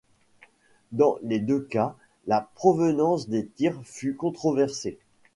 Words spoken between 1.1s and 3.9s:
les deux cas, la provenance des tirs